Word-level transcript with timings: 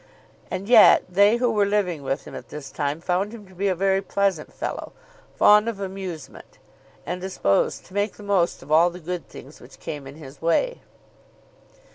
And 0.49 0.67
yet 0.67 1.03
they 1.07 1.37
who 1.37 1.51
were 1.51 1.67
living 1.67 2.01
with 2.01 2.25
him 2.25 2.33
at 2.33 2.49
this 2.49 2.71
time 2.71 3.01
found 3.01 3.33
him 3.35 3.45
to 3.47 3.53
be 3.53 3.67
a 3.67 3.75
very 3.75 4.01
pleasant 4.01 4.51
fellow, 4.51 4.93
fond 5.35 5.69
of 5.69 5.79
amusement, 5.79 6.57
and 7.05 7.21
disposed 7.21 7.85
to 7.85 7.93
make 7.93 8.13
the 8.13 8.23
most 8.23 8.63
of 8.63 8.71
all 8.71 8.89
the 8.89 8.99
good 8.99 9.29
things 9.29 9.61
which 9.61 9.79
came 9.79 10.07
in 10.07 10.15
his 10.15 10.41
way. 10.41 10.81